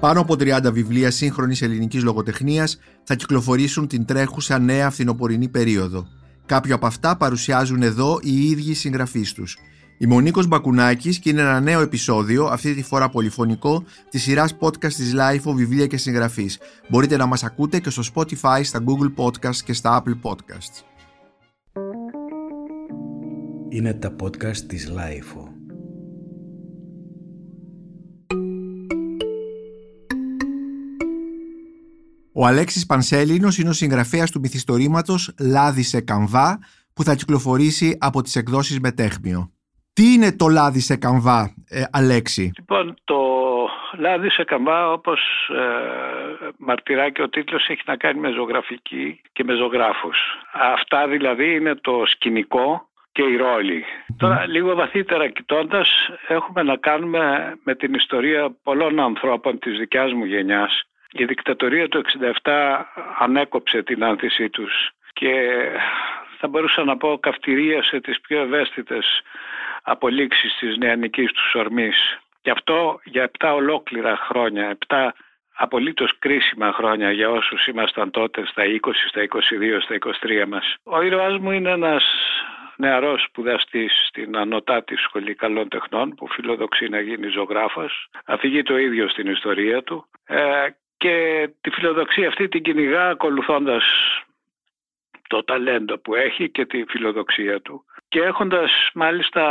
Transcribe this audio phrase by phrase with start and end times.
[0.00, 6.06] Πάνω από 30 βιβλία σύγχρονης ελληνικής λογοτεχνίας θα κυκλοφορήσουν την τρέχουσα νέα φθινοπορεινή περίοδο.
[6.46, 9.58] Κάποια από αυτά παρουσιάζουν εδώ οι ίδιοι συγγραφείς τους.
[9.98, 14.92] Η Μονίκος Μπακουνάκης και είναι ένα νέο επεισόδιο, αυτή τη φορά πολυφωνικό, της σειράς podcast
[14.92, 16.58] της LIFO Βιβλία και Συγγραφής.
[16.88, 20.82] Μπορείτε να μας ακούτε και στο Spotify, στα Google Podcasts και στα Apple Podcasts.
[23.68, 25.57] Είναι τα podcast της LIFO.
[32.40, 36.58] Ο Αλέξης Πανσέλινος είναι ο συγγραφέας του μυθιστορήματος «Λάδι σε καμβά»
[36.94, 39.50] που θα κυκλοφορήσει από τις εκδόσεις Μετέχμιο.
[39.92, 43.20] Τι είναι το λάδι σε καμβά, ε, Αλέξη; Λοιπόν, το
[43.98, 49.44] λάδι σε καμβά, όπως ε, μαρτυρά και ο τίτλος, έχει να κάνει με ζωγραφική και
[49.44, 50.18] με ζωγράφους.
[50.52, 53.84] Αυτά δηλαδή είναι το σκηνικό και η ρόλη.
[54.16, 55.88] Τώρα, λίγο βαθύτερα κοιτώντας,
[56.28, 60.82] έχουμε να κάνουμε με την ιστορία πολλών ανθρώπων της δικιάς μου γενιάς.
[61.12, 62.02] Η δικτατορία του
[62.42, 62.82] 67
[63.18, 65.32] ανέκοψε την άνθησή τους και
[66.38, 69.22] θα μπορούσα να πω καυτηρίασε τις πιο ευαίσθητες
[69.82, 72.18] απολύξεις της νεανικής τους ορμής.
[72.40, 75.08] Και αυτό για 7 ολόκληρα χρόνια, 7
[75.52, 80.74] απολύτως κρίσιμα χρόνια για όσους ήμασταν τότε στα 20, στα 22, στα 23 μας.
[80.82, 82.04] Ο ήρωάς μου είναι ένας
[82.76, 88.08] νεαρός σπουδαστής στην Ανωτάτη Σχολή Καλών Τεχνών που φιλοδοξεί να γίνει ζωγράφος.
[88.24, 90.66] Αφηγεί το ίδιο στην ιστορία του ε,
[90.98, 93.84] και τη φιλοδοξία αυτή την κυνηγά ακολουθώντας
[95.28, 99.42] το ταλέντο που έχει και τη φιλοδοξία του και έχοντας μάλιστα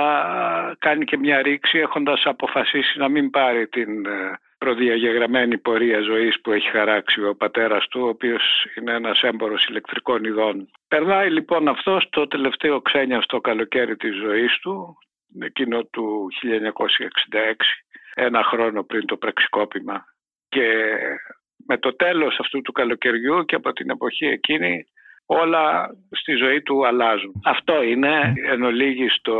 [0.79, 6.51] κάνει και μια ρήξη έχοντας αποφασίσει να μην πάρει την ε, προδιαγεγραμμένη πορεία ζωής που
[6.51, 10.69] έχει χαράξει ο πατέρας του ο οποίος είναι ένας έμπορος ηλεκτρικών ειδών.
[10.87, 14.97] Περνάει λοιπόν αυτός το τελευταίο ξένιαστο καλοκαίρι της ζωής του
[15.39, 16.27] εκείνο του
[17.31, 17.53] 1966
[18.13, 20.05] ένα χρόνο πριν το πραξικόπημα
[20.49, 20.97] και
[21.65, 24.85] με το τέλος αυτού του καλοκαιριού και από την εποχή εκείνη
[25.25, 27.41] όλα στη ζωή του αλλάζουν.
[27.43, 29.37] Αυτό είναι εν ολίγης το,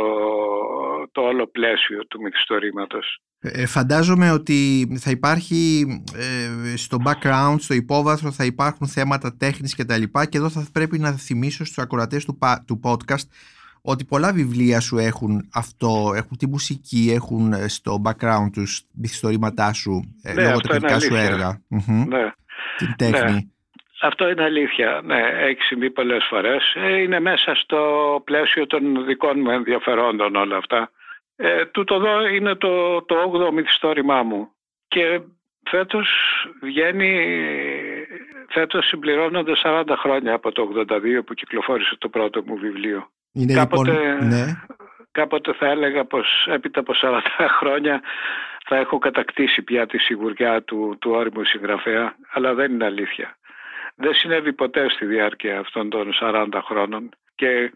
[1.12, 3.20] το όλο πλαίσιο του μυθιστορήματος.
[3.40, 5.86] Ε, φαντάζομαι ότι θα υπάρχει
[6.16, 10.66] ε, στο background, στο υπόβαθρο θα υπάρχουν θέματα τέχνης και τα λοιπά και εδώ θα
[10.72, 13.28] πρέπει να θυμίσω στους ακροατές του, του podcast
[13.82, 19.72] ότι πολλά βιβλία σου έχουν αυτό, έχουν τη μουσική, έχουν ε, στο background τους μυθιστορήματά
[19.72, 21.62] σου, ε, ναι, λόγω τεχνικά σου έργα.
[22.08, 22.32] Ναι.
[22.76, 23.32] Την τέχνη.
[23.32, 23.40] Ναι.
[24.00, 25.00] Αυτό είναι αλήθεια.
[25.04, 26.74] Ναι, έχει συμβεί πολλές φορές.
[26.74, 30.90] Ε, είναι μέσα στο πλαίσιο των δικών μου ενδιαφερόντων όλα αυτά.
[31.36, 34.48] Ε, τούτο εδώ είναι το, το 8ο μυθιστόρημά μου.
[34.88, 35.20] Και
[35.70, 36.08] φέτος
[36.62, 37.26] βγαίνει,
[38.48, 43.10] φέτος συμπληρώνονται 40 χρόνια από το 82 που κυκλοφόρησε το πρώτο μου βιβλίο.
[43.32, 44.44] Είναι κάποτε, λοιπόν, ναι.
[45.10, 47.20] κάποτε θα έλεγα πως έπειτα από 40
[47.60, 48.02] χρόνια
[48.66, 53.36] θα έχω κατακτήσει πια τη σιγουριά του, του όριμου συγγραφέα, αλλά δεν είναι αλήθεια.
[53.94, 57.72] Δεν συνέβη ποτέ στη διάρκεια αυτών των 40 χρόνων και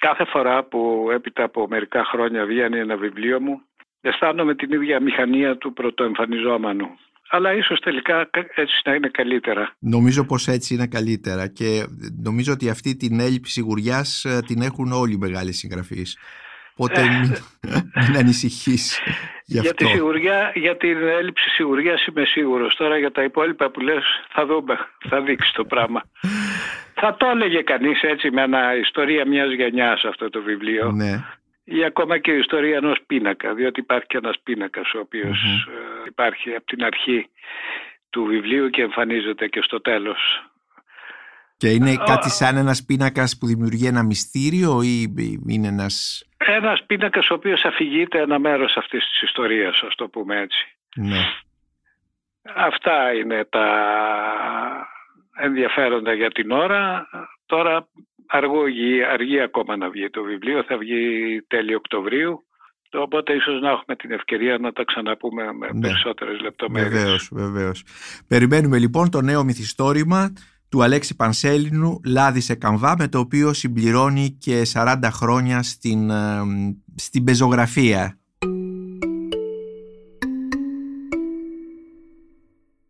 [0.00, 3.62] κάθε φορά που έπειτα από μερικά χρόνια βγαίνει ένα βιβλίο μου
[4.02, 6.98] αισθάνομαι την ίδια μηχανία του πρωτοεμφανιζόμενου.
[7.34, 9.74] Αλλά ίσως τελικά έτσι να είναι καλύτερα.
[9.78, 11.86] Νομίζω πως έτσι είναι καλύτερα και
[12.22, 16.18] νομίζω ότι αυτή την έλλειψη σιγουριάς ε, την έχουν όλοι οι μεγάλοι συγγραφείς.
[16.74, 17.36] Οπότε ε, μην,
[18.06, 19.00] μην ανησυχείς
[19.44, 19.74] γι' αυτό.
[19.74, 22.74] Για, τη σιγουριά, για την έλλειψη σιγουριάς είμαι σίγουρος.
[22.74, 24.78] Τώρα για τα υπόλοιπα που λες θα δούμε,
[25.08, 26.02] θα δείξει το πράγμα.
[27.00, 30.90] θα το έλεγε κανείς έτσι με ένα ιστορία μιας γενιάς αυτό το βιβλίο.
[30.90, 31.24] Ναι.
[31.64, 36.08] Ή ακόμα και η ιστορία ενός πίνακα, διότι υπάρχει και ένας πίνακας ο οποιος ε,
[36.08, 37.30] υπάρχει από την αρχή
[38.10, 40.18] του βιβλίου και εμφανίζεται και στο τέλος.
[41.56, 45.14] Και είναι κάτι σαν ένας πίνακας που δημιουργεί ένα μυστήριο ή
[45.48, 46.24] είναι ένας...
[46.36, 50.76] Ένας πίνακας ο οποίος αφηγείται ένα μέρος αυτής της ιστορίας, ας το πούμε έτσι.
[50.96, 51.18] Ναι.
[52.56, 53.66] Αυτά είναι τα
[55.36, 57.08] ενδιαφέροντα για την ώρα.
[57.46, 57.88] Τώρα
[58.32, 61.02] αργεί, αργεί ακόμα να βγει το βιβλίο, θα βγει
[61.46, 62.44] τέλη Οκτωβρίου.
[62.92, 65.80] Οπότε ίσως να έχουμε την ευκαιρία να τα ξαναπούμε με ναι.
[65.80, 66.92] περισσότερες λεπτομέρειες.
[66.92, 67.84] Βεβαίως, βεβαίως.
[68.26, 70.32] Περιμένουμε λοιπόν το νέο μυθιστόρημα
[70.68, 76.42] του Αλέξη Πανσέλινου «Λάδι σε καμβά» με το οποίο συμπληρώνει και 40 χρόνια στην, ε,
[76.94, 78.18] στην πεζογραφία.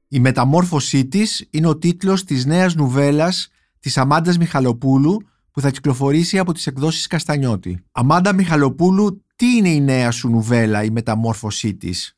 [0.08, 3.50] Η μεταμόρφωσή της είναι ο τίτλος της νέας νουβέλας
[3.80, 7.84] της Αμάντας Μιχαλοπούλου που θα κυκλοφορήσει από τις εκδόσεις Καστανιώτη.
[7.92, 12.16] Αμάντα Μιχαλοπούλου, τι είναι η νέα σου νουβέλα, η μεταμόρφωσή της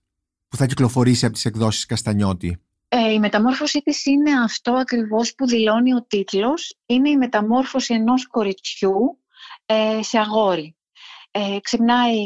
[0.48, 2.58] που θα κυκλοφορήσει από τις εκδόσεις Καστανιώτη;
[2.88, 6.78] Ε, η μεταμόρφωσή της είναι αυτό ακριβώς που δηλώνει ο τίτλος.
[6.86, 9.18] Είναι η μεταμόρφωση ενός κοριτσιού
[9.66, 10.76] ε, σε αγόρι.
[11.30, 12.16] Ε, ξυπνάει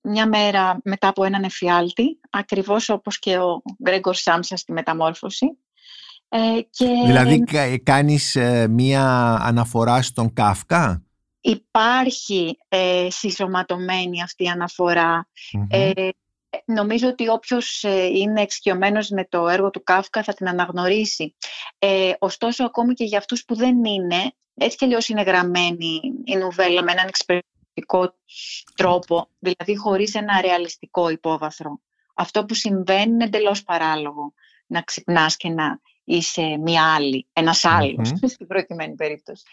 [0.00, 5.46] μια μέρα μετά από έναν εφιάλτη, ακριβώς όπως και ο Γκρέγκορ Σάμσα στη μεταμόρφωση.
[6.28, 6.86] Ε, και...
[7.06, 7.44] Δηλαδή
[7.82, 11.06] κάνεις ε, μία αναφορά στον Κάφκα;
[11.48, 15.28] Υπάρχει ε, συσσωματωμένη αυτή η αναφορα
[15.68, 16.08] Ε,
[16.64, 21.36] νομίζω ότι όποιος ε, είναι εξοικειωμένος με το έργο του Κάφκα θα την αναγνωρίσει.
[21.78, 26.36] Ε, ωστόσο, ακόμη και για αυτούς που δεν είναι, έτσι και αλλιώς είναι γραμμένη η
[26.36, 28.14] νουβέλα με έναν εξυπηρετικό
[28.74, 31.80] τρόπο, δηλαδή χωρίς ένα ρεαλιστικό υπόβαθρο.
[32.14, 34.32] Αυτό που συμβαίνει είναι εντελώς παράλογο
[34.66, 38.28] να ξυπνάς και να είσαι μία άλλη, ένας άλλος, mm-hmm.
[38.28, 39.44] στην προκειμένη περίπτωση.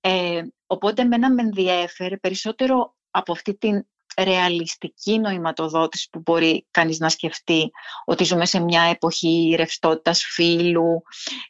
[0.00, 3.86] Ε, οπότε εμένα με ενδιέφερε περισσότερο από αυτή την
[4.18, 7.70] ρεαλιστική νοηματοδότηση που μπορεί κανείς να σκεφτεί
[8.04, 11.02] ότι ζούμε σε μια εποχή ρευστότητας φύλου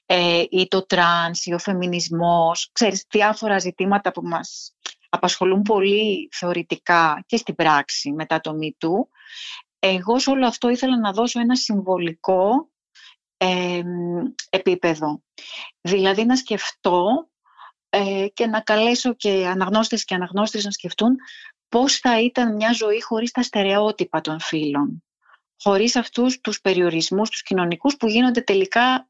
[0.06, 4.74] ε, ή το τρανς ή ο φεμινισμός, ξέρεις, διάφορα ζητήματα που μας
[5.08, 9.06] απασχολούν πολύ θεωρητικά και στην πράξη μετά το MeToo.
[9.78, 12.68] Εγώ σε όλο αυτό ήθελα να δώσω ένα συμβολικό
[14.50, 15.22] επίπεδο.
[15.80, 17.28] Δηλαδή να σκεφτώ
[17.90, 21.16] ε, και να καλέσω και αναγνώστες και αναγνώστες να σκεφτούν
[21.68, 25.02] πώς θα ήταν μια ζωή χωρίς τα στερεότυπα των φίλων.
[25.62, 29.08] Χωρίς αυτούς τους περιορισμούς, τους κοινωνικούς που γίνονται τελικά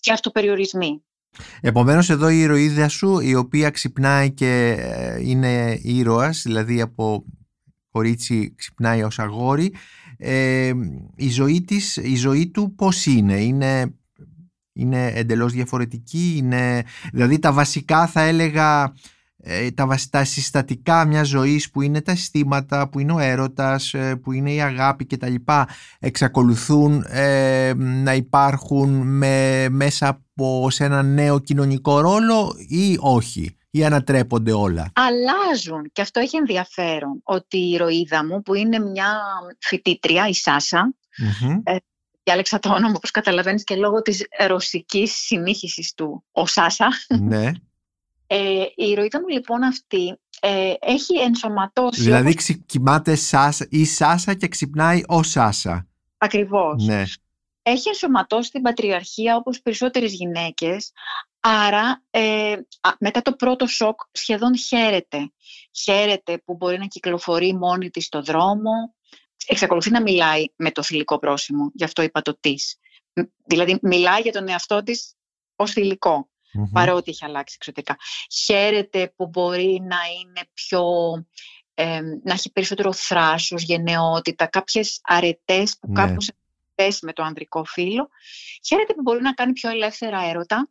[0.00, 1.02] και αυτοπεριορισμοί.
[1.60, 7.24] Επομένως εδώ η ηρωίδα σου η οποία ξυπνάει και ε, είναι ήρωας, δηλαδή από
[7.90, 9.74] κορίτσι ξυπνάει ως αγόρι,
[10.18, 10.72] ε,
[11.16, 13.94] η, ζωή της, η ζωή του πώς είναι, είναι,
[14.72, 18.92] είναι εντελώς διαφορετική, είναι, δηλαδή τα βασικά θα έλεγα
[19.42, 24.16] ε, τα, τα συστατικά μιας ζωής που είναι τα αισθήματα, που είναι ο έρωτας, ε,
[24.16, 25.68] που είναι η αγάπη και τα λοιπά
[25.98, 33.84] εξακολουθούν ε, να υπάρχουν με, μέσα από σε ένα νέο κοινωνικό ρόλο ή όχι; Ή
[33.84, 39.20] ανατρέπονται όλα; Αλλάζουν και αυτό έχει ενδιαφέρον ότι η ηρωίδα μου που είναι μια
[39.58, 41.76] φοιτήτρια, η Σάσα, mm-hmm.
[42.22, 46.88] διάλεξα το όνομα όπως καταλαβαίνεις και λόγω της ρωσικής συνήχησης του ο Σάσα.
[47.20, 47.52] Ναι.
[48.26, 52.02] Ε, η ηρωίδα μου λοιπόν αυτή ε, έχει ενσωματώσει...
[52.02, 52.56] Δηλαδή όπως...
[52.66, 55.86] κοιμάται Σάσα, η Σάσα και ξυπνάει ο Σάσα.
[56.18, 56.84] Ακριβώς.
[56.84, 57.02] Ναι.
[57.62, 60.92] Έχει ενσωματώσει την πατριαρχία όπως περισσότερες γυναίκες,
[61.48, 62.56] άρα ε,
[62.98, 65.32] μετά το πρώτο σοκ σχεδόν χαίρεται.
[65.82, 68.94] Χαίρεται που μπορεί να κυκλοφορεί μόνη της στο δρόμο,
[69.46, 72.78] εξακολουθεί να μιλάει με το θηλυκό πρόσημο, γι' αυτό είπα το της.
[73.44, 75.14] Δηλαδή μιλάει για τον εαυτό της
[75.56, 77.96] ως θηλυκό mm παρότι έχει αλλάξει εξωτικά.
[78.44, 80.82] Χαίρεται που μπορεί να είναι πιο,
[82.24, 86.02] να έχει περισσότερο θράσος, γενναιότητα, κάποιες αρετές που ναι.
[86.02, 86.30] κάπως
[86.74, 88.08] πέσει με το ανδρικό φύλλο.
[88.66, 90.68] Χαίρεται που μπορεί να κάνει πιο ελεύθερα έρωτα.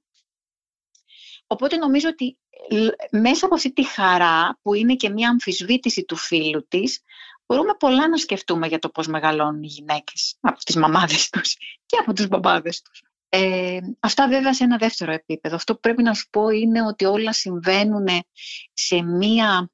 [1.47, 2.37] Οπότε νομίζω ότι
[3.11, 7.01] μέσα από αυτή τη χαρά που είναι και μια αμφισβήτηση του φίλου της,
[7.45, 11.55] μπορούμε πολλά να σκεφτούμε για το πώς μεγαλώνουν οι γυναίκες από τις μαμάδες τους
[11.85, 13.01] και από τους μπαμπάδες τους.
[13.29, 15.55] Ε, αυτά βέβαια σε ένα δεύτερο επίπεδο.
[15.55, 18.07] Αυτό που πρέπει να σου πω είναι ότι όλα συμβαίνουν
[18.73, 19.71] σε μία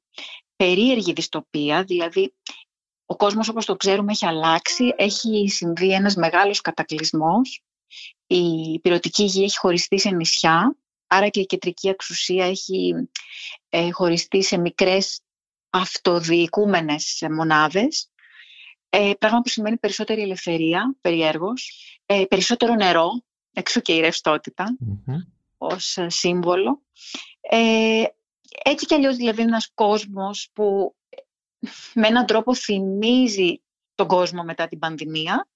[0.56, 2.34] περίεργη δυστοπία, δηλαδή
[3.06, 7.62] ο κόσμος όπως το ξέρουμε έχει αλλάξει, έχει συμβεί ένας μεγάλος κατακλυσμός,
[8.26, 13.08] η πυρωτική γη έχει χωριστεί σε νησιά, άρα και η κεντρική εξουσία έχει
[13.68, 15.20] ε, χωριστεί σε μικρές
[15.70, 18.10] αυτοδιοικούμενες μονάδες,
[18.88, 21.70] ε, πράγμα που σημαίνει περισσότερη ελευθερία, περιέργως,
[22.06, 24.76] ε, περισσότερο νερό, εξού και η ρευστότητα
[25.58, 26.82] ως ε, σύμβολο.
[27.40, 28.04] Ε,
[28.64, 30.96] έτσι κι αλλιώς δηλαδή ένας κόσμος που
[31.94, 33.62] με έναν τρόπο θυμίζει
[33.94, 35.48] τον κόσμο μετά την πανδημία,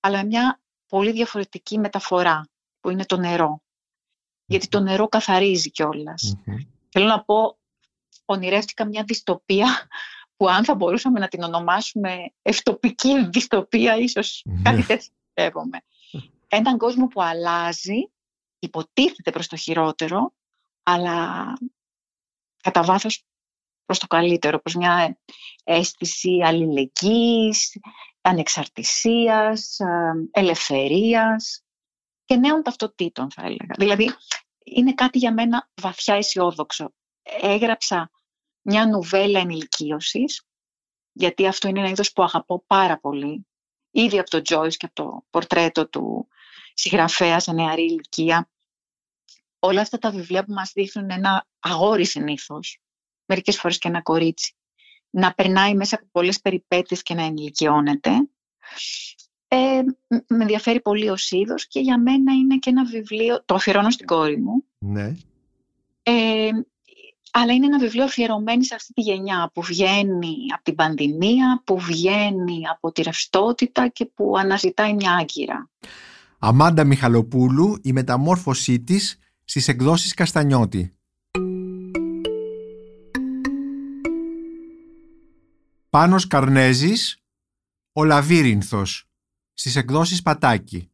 [0.00, 2.48] αλλά με μια πολύ διαφορετική μεταφορά,
[2.80, 3.62] που είναι το νερό.
[4.46, 5.70] Γιατί το νερό καθαρίζει
[6.88, 7.58] Θέλω να πω,
[8.24, 9.88] ονειρεύτηκα μια δυστοπία
[10.36, 15.78] που αν θα μπορούσαμε να την ονομάσουμε ευτοπική δυστοπία, ίσως κάτι τέτοιο πιστεύομαι.
[16.48, 18.10] Έναν κόσμο που αλλάζει,
[18.58, 20.32] υποτίθεται προς το χειρότερο,
[20.82, 21.52] αλλά
[22.62, 23.24] κατά βάθος
[23.84, 25.18] προς το καλύτερο, προς μια
[25.64, 27.78] αίσθηση αλληλεγγύης,
[28.20, 29.78] ανεξαρτησίας,
[30.30, 31.65] ελευθερίας
[32.26, 33.74] και νέων ταυτοτήτων θα έλεγα.
[33.78, 34.14] Δηλαδή
[34.64, 36.92] είναι κάτι για μένα βαθιά αισιόδοξο.
[37.40, 38.10] Έγραψα
[38.62, 40.42] μια νουβέλα ενηλικίωσης,
[41.12, 43.46] γιατί αυτό είναι ένα είδος που αγαπώ πάρα πολύ,
[43.90, 46.28] ήδη από τον Τζόις και από το πορτρέτο του
[46.74, 48.50] συγγραφέα σε νεαρή ηλικία.
[49.58, 52.78] Όλα αυτά τα βιβλία που μας δείχνουν ένα αγόρι συνήθως,
[53.24, 54.54] μερικές φορές και ένα κορίτσι,
[55.10, 58.10] να περνάει μέσα από πολλές περιπέτειες και να ενηλικιώνεται.
[59.48, 63.90] Ε, με ενδιαφέρει πολύ ο είδος και για μένα είναι και ένα βιβλίο, το αφιερώνω
[63.90, 64.64] στην κόρη μου.
[64.78, 65.16] Ναι.
[66.02, 66.50] Ε,
[67.32, 71.78] αλλά είναι ένα βιβλίο αφιερωμένο σε αυτή τη γενιά που βγαίνει από την πανδημία, που
[71.78, 75.70] βγαίνει από τη ρευστότητα και που αναζητάει μια άγκυρα.
[76.38, 80.96] Αμάντα Μιχαλοπούλου, η μεταμόρφωσή της στις εκδόσεις Καστανιώτη.
[85.90, 87.22] Πάνος Καρνέζης,
[87.92, 89.05] ο Λαβύρινθος,
[89.56, 90.90] στις εκδόσεις Πατάκη.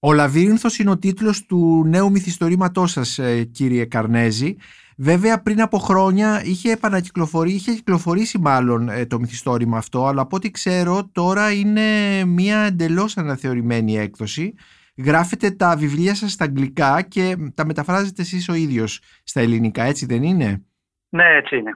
[0.00, 4.56] Ο Λαβύρινθος είναι ο τίτλος του νέου μυθιστορήματός σας, ε, κύριε Καρνέζη.
[4.96, 10.36] Βέβαια πριν από χρόνια είχε επανακυκλοφορήσει, είχε κυκλοφορήσει μάλλον ε, το μυθιστόρημα αυτό, αλλά από
[10.36, 11.82] ό,τι ξέρω τώρα είναι
[12.24, 14.54] μια εντελώς αναθεωρημένη έκδοση.
[14.96, 20.06] Γράφετε τα βιβλία σας στα αγγλικά και τα μεταφράζετε εσείς ο ίδιος στα ελληνικά, έτσι
[20.06, 20.64] δεν είναι;
[21.08, 21.72] Ναι, έτσι είναι.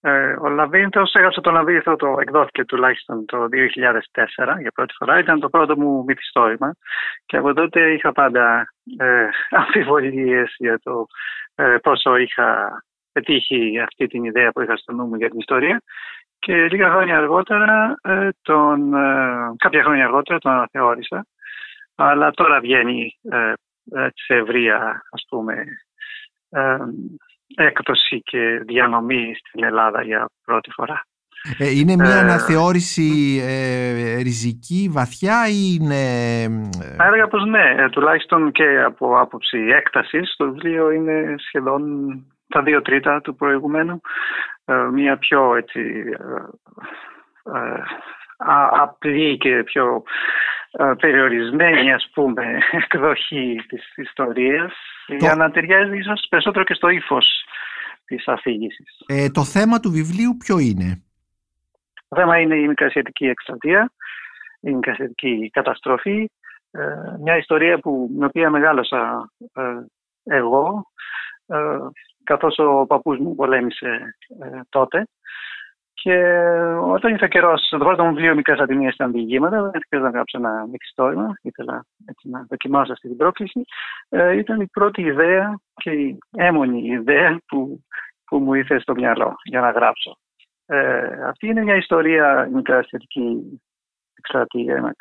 [0.00, 5.18] Ε, ο Λαβύρινθος, έγραψε τον Λαβύρινθο, το εκδόθηκε τουλάχιστον το 2004 για πρώτη φορά.
[5.18, 6.74] Ήταν το πρώτο μου μυθιστόρημα
[7.26, 9.28] και από τότε είχα πάντα ε,
[9.60, 11.06] αμφιβολίες για το
[11.54, 15.82] ε, πόσο είχα πετύχει αυτή την ιδέα που είχα στο νου μου για την ιστορία.
[16.38, 21.26] Και λίγα χρόνια αργότερα, ε, τον, ε, κάποια χρόνια αργότερα τον αναθεώρησα.
[21.94, 23.52] Αλλά τώρα βγαίνει ε,
[24.14, 25.64] σε ευρεία, ας πούμε,
[27.56, 31.02] έκδοση και διανομή στην Ελλάδα για πρώτη φορά.
[31.58, 36.02] Ε, είναι μια ε, αναθεώρηση ε, ριζική, βαθιά ή είναι...
[36.96, 40.34] Θα έλεγα πως ναι, ε, τουλάχιστον και από άποψη έκτασης.
[40.36, 41.82] Το βιβλίο είναι σχεδόν
[42.48, 44.00] τα δύο τρίτα του προηγουμένου.
[44.92, 45.80] μια πιο έτσι,
[48.80, 50.02] απλή και πιο
[51.00, 54.72] περιορισμένη ας πούμε εκδοχή της ιστορίας
[55.08, 57.26] για να ταιριάζει ίσως περισσότερο και στο ύφος
[58.04, 59.02] της αφήγησης.
[59.06, 61.02] Ε, το θέμα του βιβλίου ποιο είναι;
[62.08, 63.92] Το θέμα είναι η μικρασιατική εκστρατεία,
[64.60, 66.30] η μικρασιατική καταστροφή,
[66.70, 69.62] ε, μια ιστορία που, με οποία μεγάλωσα ε,
[70.22, 70.86] εγώ,
[71.46, 71.56] ε,
[72.24, 74.16] καθώς ο παππούς μου πολέμησε
[74.68, 75.06] τότε.
[76.02, 76.16] Και
[76.82, 79.62] όταν ήρθε καιρός, το πρώτο μου βιβλίο Μικρές Ατιμίες ήταν διηγήματα.
[79.62, 81.38] Δεν ήθελα να γράψω ένα μυθιστόρημα.
[81.42, 83.64] Ήθελα έτσι, να δοκιμάσω αυτή την πρόκληση.
[84.08, 87.84] Ε, ήταν η πρώτη ιδέα και η έμονη ιδέα που,
[88.24, 90.18] που μου ήρθε στο μυαλό για να γράψω.
[90.66, 93.60] Ε, αυτή είναι μια ιστορία, η μικρασιατική
[94.14, 94.94] εκστρατεία,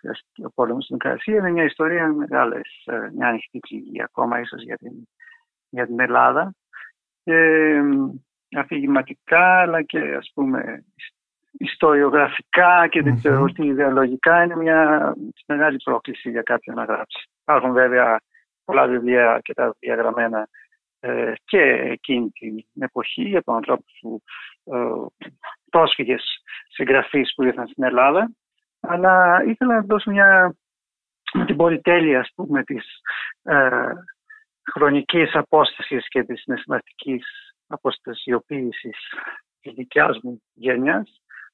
[0.45, 1.35] ο πόλεμος στην Μικρασία.
[1.35, 4.91] Είναι μια ιστορία μεγάλες, ε, μια ανοιχτή πληγή ακόμα ίσως για την,
[5.69, 6.53] για την Ελλάδα.
[7.23, 7.35] Και,
[8.55, 10.85] αφηγηματικά αλλά και ας πούμε
[11.51, 14.43] ιστοριογραφικά και δεν ξέρω ότι ιδεολογικά.
[14.43, 15.13] Είναι μια
[15.47, 17.29] μεγάλη πρόκληση για κάποιον να γράψει.
[17.41, 18.19] Υπάρχουν βέβαια
[18.65, 20.47] πολλά βιβλία και τα διαγραμμένα
[20.99, 21.61] ε, και
[21.91, 24.21] εκείνη την εποχή από ανθρώπους που
[24.63, 24.77] ε,
[25.69, 26.23] πρόσφυγες
[26.69, 28.31] συγγραφείς που ήρθαν στην Ελλάδα.
[28.79, 30.55] Αλλά ήθελα να δώσω μια
[31.33, 32.85] με την πολυτέλεια ας πούμε της
[33.43, 33.89] ε,
[34.73, 37.25] χρονικής απόστασης και της συναισθηματικής
[37.67, 38.97] αποστασιοποίησης
[39.61, 41.07] της δικιάς μου γενιά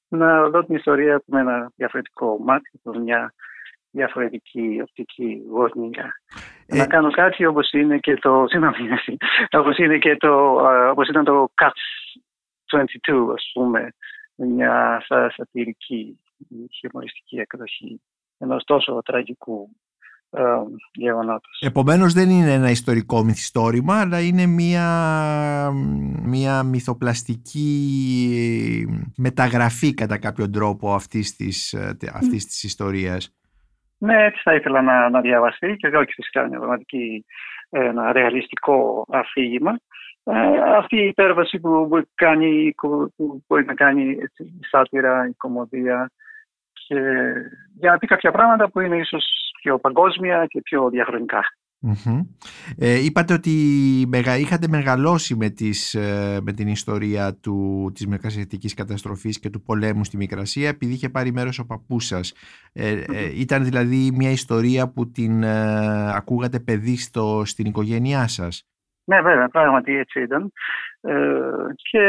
[0.08, 3.34] να δω την ιστορία με ένα διαφορετικό μάτι, από μια
[3.92, 6.14] διαφορετική οπτική γωνία.
[6.66, 6.78] Ε...
[6.78, 8.46] Να κάνω κάτι όπως είναι και το,
[9.60, 10.54] όπως είναι και το,
[10.90, 12.20] όπως ήταν το Cuts
[13.12, 13.94] 22, ας πούμε,
[14.36, 15.06] μια
[15.36, 16.20] σατυρική,
[16.72, 18.02] χιουμοριστική εκδοχή
[18.38, 19.70] ενός τόσο τραγικού
[20.94, 21.60] γεγονότος.
[21.66, 24.88] Επομένως δεν είναι ένα ιστορικό μυθιστόρημα, αλλά είναι μια,
[26.24, 27.68] μια μυθοπλαστική
[29.18, 31.76] μεταγραφή κατά κάποιον τρόπο αυτής της,
[32.14, 33.36] αυτής της ιστορίας.
[33.98, 37.26] Ναι, έτσι θα ήθελα να, να διαβαστεί και όχι φυσικά μια πραγματική
[37.70, 39.80] ένα ρεαλιστικό αφήγημα.
[40.24, 40.34] Ε,
[40.78, 46.12] αυτή η υπέρβαση που μπορεί, κάνει, που μπορεί να κάνει έτσι, η σάτυρα, η κομμωδία
[46.88, 46.96] και
[47.80, 49.26] για να πει κάποια πράγματα που είναι ίσως
[49.64, 51.42] πιο παγκόσμια και πιο διαχρονικα
[52.78, 53.50] Ε, είπατε ότι
[54.40, 60.04] είχατε μεγαλώσει με, τις, ε, με την ιστορία του, της Μικρασιατικής καταστροφής και του πολέμου
[60.04, 62.34] στη Μικρασία επειδή είχε πάρει μέρος ο παππούς σας.
[62.74, 65.46] Ε, ε ήταν δηλαδή μια ιστορία που την
[66.16, 68.68] ακούγατε παιδί στο, στην οικογένειά σας;
[69.06, 70.52] Ναι βέβαια, πράγματι έτσι ήταν.
[71.76, 72.00] και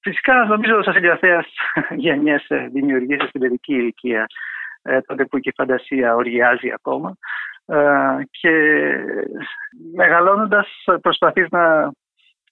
[0.00, 1.46] φυσικά νομίζω σας εγγραφέας
[2.04, 4.26] γενιές δημιουργήσεις στην παιδική ηλικία ε,
[5.06, 7.16] τότε που και η φαντασία οργιάζει ακόμα.
[7.66, 8.52] Ε, και
[9.94, 11.92] μεγαλώνοντας προσπαθείς να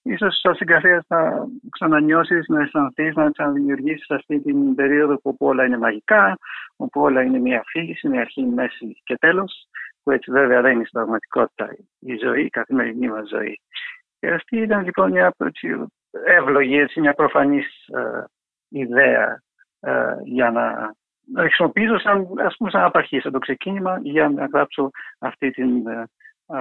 [0.01, 5.77] ίσως σαν συγγραφέας να ξανανιώσεις, να αισθανθείς, να ξαναδημιουργήσεις αυτή την περίοδο που όλα είναι
[5.77, 6.37] μαγικά,
[6.75, 9.67] όπου όλα είναι μια αφήγηση, μια αρχή, μέση και τέλος,
[10.03, 13.61] που έτσι βέβαια δεν είναι στην πραγματικότητα η ζωή, η καθημερινή μας ζωή.
[14.19, 15.33] Και αυτή ήταν λοιπόν μια
[16.25, 18.23] εύλογη, έτσι, μια προφανής ε,
[18.69, 19.41] ιδέα
[19.79, 20.95] ε, για να
[21.35, 26.09] χρησιμοποιήσω σαν, ας πούμε, σαν απαρχή, σαν το ξεκίνημα για να γράψω αυτή την, ε,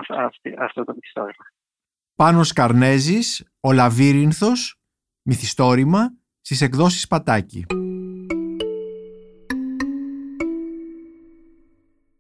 [0.08, 1.44] αυτή, αυτό το μυθιστόρημα.
[2.14, 4.80] Πάνος Καρνέζης, Ο Λαβύρινθος,
[5.22, 7.66] μυθιστόρημα, στις εκδόσεις Πατάκη.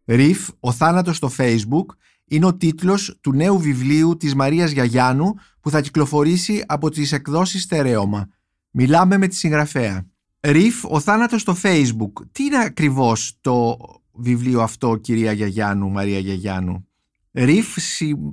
[0.06, 1.86] Ριφ, ο θάνατος στο Facebook,
[2.24, 7.62] είναι ο τίτλος του νέου βιβλίου της Μαρίας Γιαγιάννου που θα κυκλοφορήσει από τις εκδόσεις
[7.62, 8.28] Στερέωμα.
[8.70, 10.06] Μιλάμε με τη συγγραφέα.
[10.46, 12.26] Ριφ, ο θάνατος στο Facebook.
[12.32, 13.76] Τι είναι ακριβώς το
[14.12, 16.88] βιβλίο αυτό, κυρία Γιαγιάννου, Μαρία Γιαγιάννου;
[17.32, 17.76] Ριφ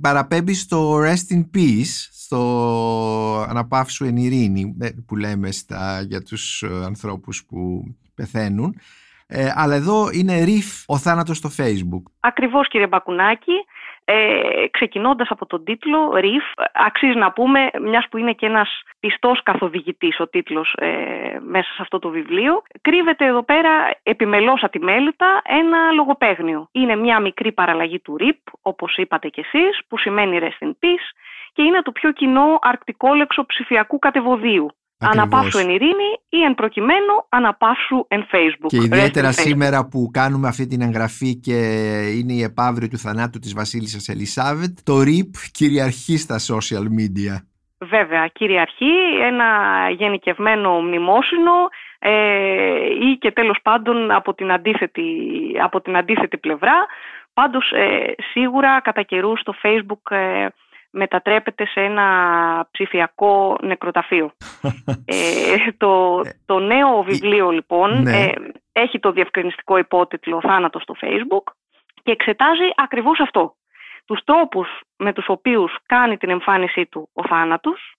[0.00, 6.62] παραπέμπει στο Rest in Peace, στο αναπαύσου εν ειρήνη ε, που λέμε στα, για τους
[6.62, 7.82] ε, ανθρώπους που
[8.14, 8.76] πεθαίνουν.
[9.26, 12.02] Ε, αλλά εδώ είναι ριφ ο θάνατος στο facebook.
[12.20, 13.52] Ακριβώς κύριε Μπακουνάκη.
[14.06, 19.42] Ε, ξεκινώντας από τον τίτλο ΡΙΦ, αξίζει να πούμε, μιας που είναι και ένας πιστός
[19.42, 23.70] καθοδηγητής ο τίτλος ε, μέσα σε αυτό το βιβλίο, κρύβεται εδώ πέρα
[24.02, 26.68] επιμελώς ατιμέλητα ένα λογοπαίγνιο.
[26.72, 31.08] Είναι μια μικρή παραλλαγή του ΡΙΠ, όπως είπατε κι εσείς, που σημαίνει Rest in Peace
[31.52, 34.70] και είναι το πιο κοινό αρκτικόλεξο ψηφιακού κατεβοδίου.
[35.12, 38.66] Αναπάσου εν ειρήνη ή εν προκειμένου αναπάσου εν facebook.
[38.66, 41.58] Και ιδιαίτερα σήμερα που κάνουμε αυτή την εγγραφή και
[42.18, 47.34] είναι η επαύριο του θανάτου της βασίλισσας Ελισάβετ, το RIP κυριαρχεί στα social media.
[47.78, 48.92] Βέβαια, κυριαρχεί
[49.22, 49.44] ένα
[49.96, 51.52] γενικευμένο μνημόσυνο
[51.98, 52.10] ε,
[53.10, 55.02] ή και τέλος πάντων από την αντίθετη,
[55.62, 56.86] από την αντίθετη πλευρά.
[57.34, 60.16] Πάντως ε, σίγουρα κατά καιρού στο facebook...
[60.16, 60.46] Ε,
[60.94, 62.06] μετατρέπεται σε ένα
[62.70, 64.32] ψηφιακό νεκροταφείο.
[65.04, 68.22] ε, το, ε, το νέο βιβλίο λοιπόν ναι.
[68.22, 68.32] ε,
[68.72, 71.52] έχει το διευκρινιστικό υπότιτλο «Θάνατος στο Facebook»
[72.02, 73.54] και εξετάζει ακριβώς αυτό.
[74.04, 77.94] Τους τρόπους με τους οποίους κάνει την εμφάνισή του ο θάνατος,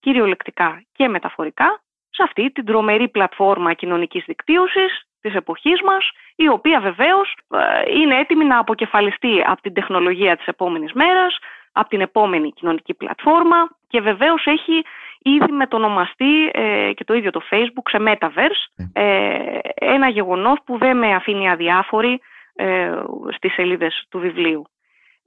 [0.00, 6.80] κυριολεκτικά και μεταφορικά, σε αυτή την τρομερή πλατφόρμα κοινωνικής δικτύωσης της εποχής μας, η οποία
[6.80, 11.38] βεβαίως ε, είναι έτοιμη να αποκεφαλιστεί από την τεχνολογία της επόμενης μέρας,
[11.72, 13.56] από την επόμενη κοινωνική πλατφόρμα
[13.88, 14.82] και βεβαίως έχει
[15.22, 19.02] ήδη μετονομαστεί ε, και το ίδιο το Facebook σε Metaverse, ναι.
[19.02, 22.20] ε, ένα γεγονός που δεν με αφήνει αδιάφορη
[22.54, 22.92] ε,
[23.36, 24.64] στις σελίδες του βιβλίου.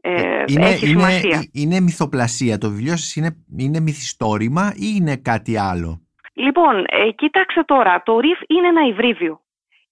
[0.01, 1.35] Ε, είναι, έχει σημασία.
[1.35, 6.01] Είναι, είναι μυθοπλασία το βιβλίο σας, είναι, είναι μυθιστόρημα ή είναι κάτι άλλο;
[6.33, 9.41] Λοιπόν, ε, κοίταξε τώρα, το ΡΙΦ είναι ένα υβρίδιο.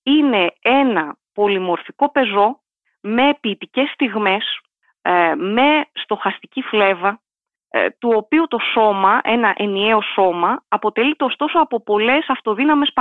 [0.03, 2.59] Είναι ένα πολυμορφικό πεζό
[3.01, 4.59] με ποιητικές στιγμές
[5.01, 7.21] ε, με στοχαστική φλέβα,
[7.69, 12.91] ε, του οποίου το σώμα, ένα ενιαίο σώμα, αποτελείται ωστόσο από πολλές αυτοδύναμες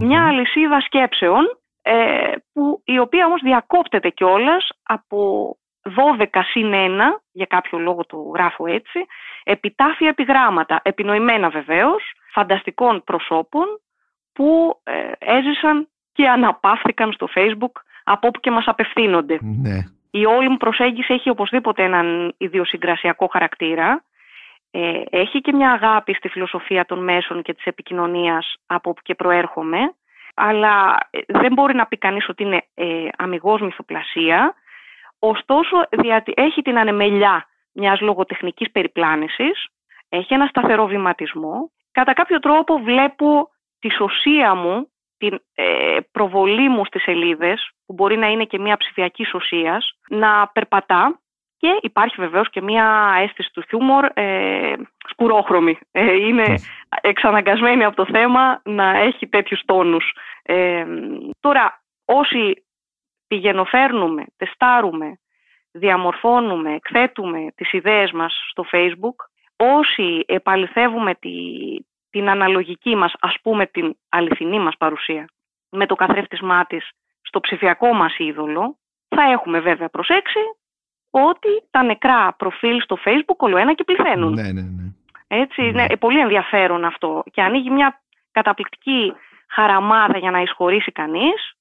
[0.00, 7.46] Μια αλυσίδα σκέψεων, ε, που, η οποία όμως διακόπτεται κιόλας από 12 συν 1, για
[7.46, 9.06] κάποιο λόγο το γράφω έτσι,
[9.42, 13.66] επιτάφια επιγράμματα, επινοημένα βεβαίως, φανταστικών προσώπων,
[14.32, 14.80] που
[15.18, 19.38] έζησαν και αναπαύθηκαν στο facebook από όπου και μας απευθύνονται.
[19.42, 19.78] Ναι
[20.14, 24.04] η όλη μου προσέγγιση έχει οπωσδήποτε έναν ιδιοσυγκρασιακό χαρακτήρα.
[24.70, 29.14] Ε, έχει και μια αγάπη στη φιλοσοφία των μέσων και της επικοινωνίας από όπου και
[29.14, 29.78] προέρχομαι,
[30.34, 34.54] αλλά ε, δεν μπορεί να πει κανείς ότι είναι ε, αμυγός μυθοπλασία.
[35.18, 35.76] Ωστόσο,
[36.34, 39.66] έχει την ανεμελιά μιας λογοτεχνικής περιπλάνησης,
[40.08, 41.70] έχει ένα σταθερό βηματισμό.
[41.92, 43.48] Κατά κάποιο τρόπο βλέπω
[43.78, 44.91] τη σωσία μου
[45.22, 50.48] την ε, προβολή μου στις σελίδες, που μπορεί να είναι και μια ψηφιακής σωσίας, να
[50.48, 51.20] περπατά
[51.56, 54.72] και υπάρχει βεβαίως και μια αίσθηση του χιούμορ ε,
[55.08, 55.78] σκουρόχρωμη.
[55.90, 56.54] Ε, είναι ναι.
[57.00, 60.16] εξαναγκασμένη από το θέμα να έχει τέτοιους τόνους.
[60.42, 60.84] Ε,
[61.40, 62.64] τώρα, όσοι
[63.26, 65.18] πηγαινοφέρνουμε, τεστάρουμε,
[65.72, 69.16] διαμορφώνουμε, εκθέτουμε τις ιδέες μας στο Facebook,
[69.56, 71.30] όσοι επαληθεύουμε τη,
[72.12, 75.28] την αναλογική μας, ας πούμε την αληθινή μας παρουσία
[75.70, 76.90] με το καθρέφτισμά της
[77.22, 78.76] στο ψηφιακό μας είδωλο,
[79.08, 80.40] θα έχουμε βέβαια προσέξει
[81.10, 84.32] ότι τα νεκρά προφίλ στο facebook όλο ένα και πληθαίνουν.
[84.32, 84.82] Ναι, ναι, ναι.
[85.26, 85.96] Έτσι, είναι ναι.
[85.96, 88.00] πολύ ενδιαφέρον αυτό και ανοίγει μια
[88.32, 89.12] καταπληκτική
[89.48, 91.52] χαραμάδα για να εισχωρήσει κανείς.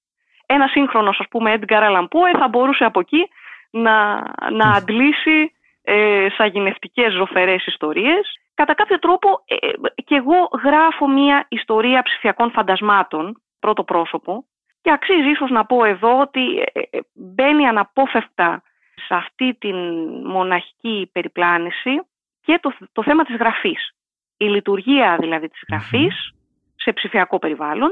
[0.45, 3.27] Ένα σύγχρονος, ας πούμε, Edgar Allan Poe θα μπορούσε από εκεί
[3.69, 5.51] να, να αντλήσει
[5.83, 9.55] ε, σαγηνευτικές ζωφερές ιστορίες κατά κάποιο τρόπο ε,
[9.95, 14.45] και εγώ γράφω μια ιστορία ψηφιακών φαντασμάτων, πρώτο πρόσωπο,
[14.81, 18.63] και αξίζει ίσως να πω εδώ ότι ε, ε, μπαίνει αναπόφευκτα
[19.07, 19.75] σε αυτή την
[20.25, 22.01] μοναχική περιπλάνηση
[22.41, 23.91] και το, το θέμα της γραφής.
[24.37, 26.33] Η λειτουργία δηλαδή της γραφής
[26.75, 27.91] σε ψηφιακό περιβάλλον,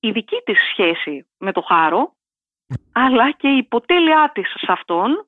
[0.00, 2.12] η δική της σχέση με το χάρο,
[2.92, 5.26] αλλά και η υποτέλειά της σε αυτόν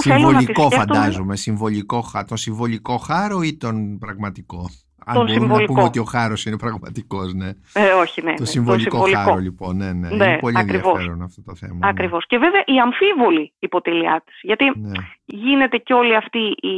[0.00, 4.70] συμβολικό φαντάζομαι, συμβολικό, τον συμβολικό χάρο ή τον πραγματικό;
[5.06, 7.48] Αν τον μπορούμε να πούμε ότι ο χάρος είναι πραγματικός, ναι.
[7.72, 8.34] Ε, όχι, ναι.
[8.34, 8.46] Το ναι.
[8.46, 10.08] συμβολικό, το χάρο, λοιπόν, ναι, ναι.
[10.08, 10.92] ναι είναι πολύ ακριβώς.
[10.92, 11.88] ενδιαφέρον αυτό το θέμα.
[11.88, 12.26] Ακριβώς.
[12.30, 12.36] Ναι.
[12.36, 14.32] Και βέβαια η αμφίβολη υποτελειά τη.
[14.42, 14.90] Γιατί ναι.
[15.24, 16.74] γίνεται και όλη αυτή η,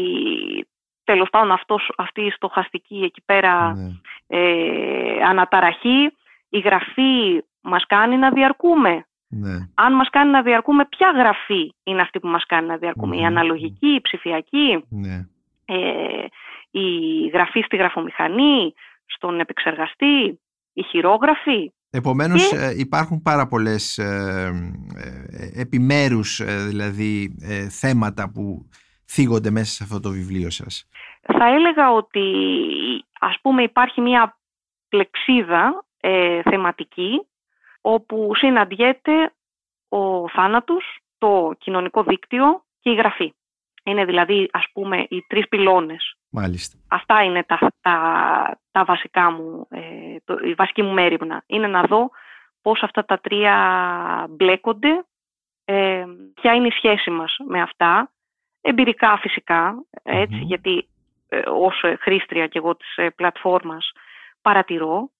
[1.05, 3.91] τέλος πάντων αυτός, αυτή η στοχαστική εκεί πέρα Ναι.
[4.27, 6.13] ε, αναταραχή,
[6.49, 9.07] η γραφή μας κάνει να διαρκούμε.
[9.29, 9.69] Ναι.
[9.75, 13.17] Αν μας κάνει να διαρκούμε, ποια γραφή είναι αυτή που μας κάνει να διαρκούμε.
[13.17, 13.27] Η Μμμ.
[13.27, 15.27] αναλογική, η ψηφιακή, Ναι.
[15.65, 16.25] ε,
[16.71, 16.87] η
[17.33, 18.75] γραφή στη γραφομηχανή,
[19.07, 20.41] στον επεξεργαστή,
[20.73, 21.73] η χειρόγραφη.
[21.91, 24.53] Επομένως Και- ε, υπάρχουν πάρα πολλές ε,
[25.33, 28.69] ε, επιμέρους ε, δηλαδή ε, θέματα που
[29.07, 30.89] θίγονται μέσα σε αυτό το βιβλίο σας.
[31.23, 32.23] Θα έλεγα ότι
[33.21, 34.39] ας πούμε υπάρχει μια
[34.89, 37.27] πλεξίδα ε, θεματική
[37.87, 39.33] όπου συναντιέται
[39.89, 43.35] ο θάνατος, το κοινωνικό δίκτυο και η γραφή.
[43.85, 46.17] Είναι δηλαδή ας πούμε οι τρεις πυλώνες.
[46.31, 46.79] Μάλιστα.
[46.89, 51.43] Αυτά είναι τα, τα, τα βασικά μου, ε, το, η βασική μου μέρημνα.
[51.47, 52.11] Είναι να δω
[52.63, 53.57] πώς αυτά τα τρία
[54.31, 55.05] μπλέκονται,
[55.65, 58.11] ε, ποια είναι η σχέση μας με αυτά,
[58.61, 60.47] εμπειρικά φυσικά, έτσι, Μμμ.
[60.47, 60.89] γιατί
[61.29, 63.93] ε, ως ε, χρήστρια και εγώ της ε, πλατφόρμας
[64.43, 65.11] παρατηρώ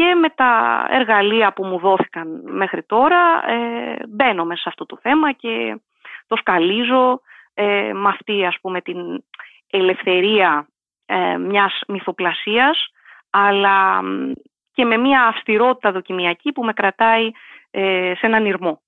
[0.00, 4.98] και με τα εργαλεία που μου δόθηκαν μέχρι τώρα ε, μπαίνω μέσα σε αυτό το
[5.02, 5.80] θέμα και
[6.26, 7.20] το σκαλίζω
[7.54, 9.24] ε, με αυτή ας πούμε την
[9.70, 10.68] ελευθερία
[11.06, 12.92] ε, μιας μυθοπλασίας
[13.30, 14.32] αλλά μ,
[14.72, 17.30] και με μια αυστηρότητα δοκιμιακή που με κρατάει
[17.70, 18.80] ε, σε έναν ήρμο.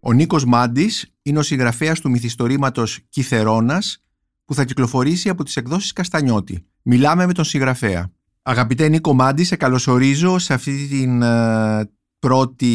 [0.00, 4.03] Ο Νίκος Μάντης είναι ο συγγραφέας του μυθιστορήματος Κιθερώνας
[4.44, 6.66] που θα κυκλοφορήσει από τις εκδόσεις Καστανιώτη.
[6.82, 8.10] Μιλάμε με τον συγγραφέα.
[8.42, 12.74] Αγαπητέ Νίκο Μάντη, σε καλωσορίζω σε αυτή την ε, πρώτη,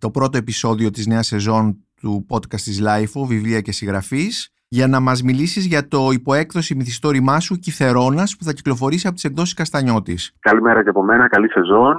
[0.00, 5.00] το πρώτο επεισόδιο της νέας σεζόν του podcast της LIFO, βιβλία και συγγραφής, για να
[5.00, 10.36] μας μιλήσεις για το υποέκδοση μυθιστόρημά σου Κιθερώνας που θα κυκλοφορήσει από τις εκδόσεις Καστανιώτης.
[10.40, 11.96] Καλημέρα και από μένα, καλή σεζόν.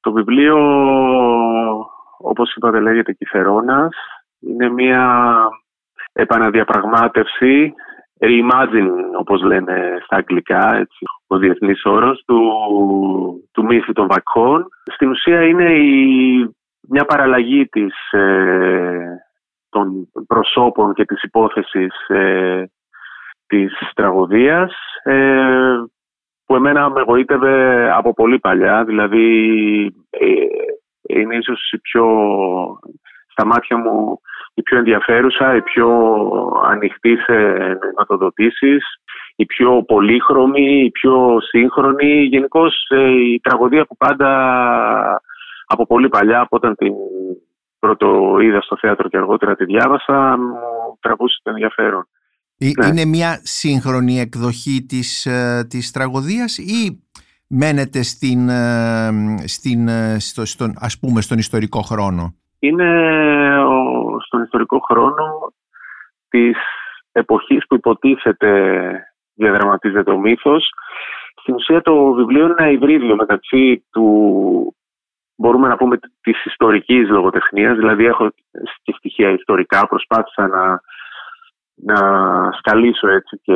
[0.00, 0.56] Το βιβλίο,
[2.18, 3.96] όπως είπατε, λέγεται Κιθερώνας.
[4.40, 5.34] Είναι μια
[6.12, 7.74] επαναδιαπραγμάτευση,
[8.20, 12.40] reimagine όπως λένε στα αγγλικά, έτσι, ο διεθνής όρος, του,
[13.52, 14.68] του μύθου των βακχών.
[14.84, 16.54] Στην ουσία είναι η,
[16.88, 19.22] μια παραλλαγή της, ε,
[19.68, 22.64] των προσώπων και της υπόθεσης ε,
[23.46, 25.82] της τραγωδίας ε,
[26.46, 29.26] που εμένα με εγωίτευε από πολύ παλιά, δηλαδή
[30.10, 30.26] ε,
[31.08, 32.06] είναι ίσως η πιο,
[33.28, 34.20] στα μάτια μου
[34.58, 35.88] η πιο ενδιαφέρουσα, η πιο
[36.64, 37.32] ανοιχτή σε
[37.82, 38.84] νοηματοδοτήσεις,
[39.36, 42.86] η πιο πολύχρωμη, η πιο σύγχρονη, γενικώς
[43.32, 44.30] η τραγωδία που πάντα
[45.66, 46.92] από πολύ παλιά, από όταν την
[47.78, 52.08] πρώτο είδα στο θέατρο και αργότερα τη διάβασα, μου τραβούσε το ενδιαφέρον.
[52.58, 52.86] Ναι.
[52.86, 55.28] Είναι μια σύγχρονη εκδοχή της,
[55.68, 57.02] της τραγωδίας ή
[57.48, 58.50] μένετε στην,
[59.44, 62.88] στην, στο, στον, ας πούμε στον ιστορικό χρόνο; Είναι
[63.57, 63.57] ο,
[64.20, 65.52] στον ιστορικό χρόνο
[66.28, 66.56] της
[67.12, 68.52] εποχής που υποτίθεται
[69.34, 70.70] διαδραματίζεται ο μύθος.
[71.40, 74.06] Στην ουσία το βιβλίο είναι ένα υβρίδιο μεταξύ του
[75.36, 78.30] μπορούμε να πούμε της ιστορικής λογοτεχνίας, δηλαδή έχω
[78.82, 80.80] και στοιχεία ιστορικά, προσπάθησα να
[81.80, 81.98] να
[82.52, 83.52] σκαλίσω έτσι και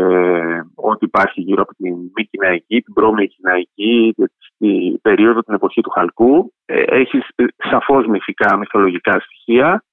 [0.74, 4.14] ό,τι υπάρχει γύρω από την μη κοιναϊκή, την πρώμη κοιναϊκή,
[4.58, 6.52] την περίοδο, την εποχή του Χαλκού.
[6.86, 7.22] Έχει
[7.56, 9.84] σαφώς μυθικά, μυθολογικά στοιχεία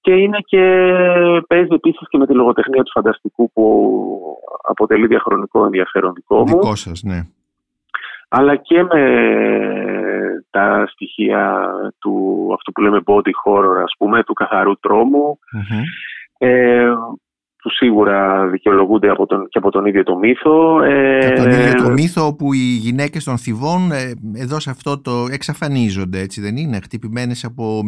[0.00, 0.62] και είναι και
[1.46, 3.92] παίζει επίσης και με τη λογοτεχνία του φανταστικού που
[4.62, 6.44] αποτελεί διαχρονικό ενδιαφέρον δικό μου.
[6.44, 7.22] Δικό σας, ναι.
[8.28, 9.02] Αλλά και με
[10.50, 15.38] τα στοιχεία του αυτού που λέμε body horror, ας πούμε, του καθαρού τρόμου.
[15.56, 15.84] Mm-hmm
[16.38, 16.86] ε,
[17.62, 20.82] που σίγουρα δικαιολογούνται από τον, και από τον ίδιο το μύθο.
[20.82, 25.00] Ε, από τον ίδιο το μύθο όπου οι γυναίκες των θηβών ε, εδώ σε αυτό
[25.00, 27.82] το εξαφανίζονται, έτσι δεν είναι, χτυπημένες από,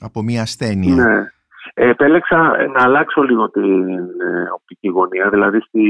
[0.00, 0.94] από μια ασθένεια.
[0.94, 1.32] Ναι.
[1.74, 5.80] Επέλεξα να αλλάξω λίγο την ε, οπτική γωνία, δηλαδή στη,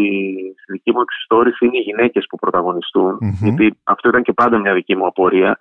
[0.63, 3.43] στη δική μου εξιστόρηση είναι οι γυναίκες που πρωταγωνιστούν, mm-hmm.
[3.43, 5.59] γιατί αυτό ήταν και πάντα μια δική μου απορία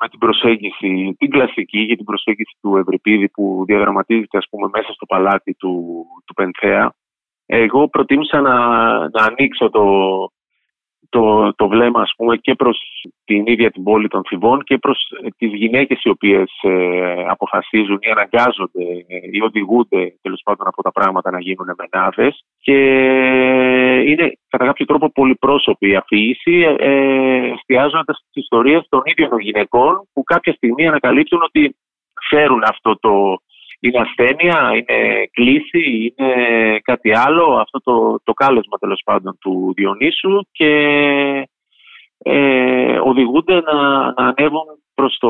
[0.00, 4.92] με την προσέγγιση, την κλασική για την προσέγγιση του Ευρυπίδη που διαδραματίζεται ας πούμε μέσα
[4.92, 6.92] στο παλάτι του, του Πενθέα.
[7.46, 8.54] Εγώ προτίμησα να,
[8.98, 9.84] να ανοίξω το,
[11.08, 12.78] το, το βλέμμα ας πούμε και προς
[13.24, 18.10] την ίδια την πόλη των Θηβών και προς τις γυναίκες οι οποίες ε, αποφασίζουν ή
[18.10, 18.84] αναγκάζονται
[19.32, 22.44] ή οδηγούνται τέλος πάντων από τα πράγματα να γίνουν μενάδες.
[22.60, 22.78] Και
[24.06, 30.08] είναι κατά κάποιο τρόπο πολυπρόσωπη η αφήγηση ε, εστιάζοντας στις ιστορίες των ίδιων των γυναικών
[30.12, 31.76] που κάποια στιγμή ανακαλύπτουν ότι
[32.28, 33.38] φέρουν αυτό το
[33.88, 40.46] είναι ασθένεια, είναι κλίση, είναι κάτι άλλο, αυτό το, το κάλεσμα τέλος πάντων του Διονύσου
[40.52, 40.72] και
[42.18, 45.28] ε, οδηγούνται να, να ανέβουν προς το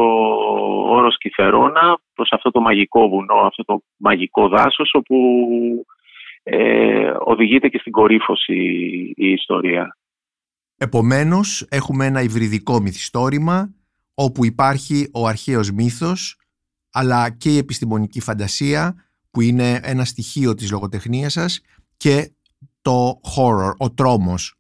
[0.89, 5.17] όρος Κιθερώνα, προς αυτό το μαγικό βουνό, αυτό το μαγικό δάσος όπου
[6.43, 8.55] ε, οδηγείται και στην κορύφωση
[9.17, 9.97] η ιστορία.
[10.79, 13.75] Επομένως έχουμε ένα υβριδικό μυθιστόρημα
[14.15, 16.38] όπου υπάρχει ο αρχαίος μύθος
[16.91, 18.95] αλλά και η επιστημονική φαντασία
[19.31, 21.61] που είναι ένα στοιχείο της λογοτεχνίας σας
[21.97, 22.33] και
[22.83, 24.55] το horror, ο τρόμος.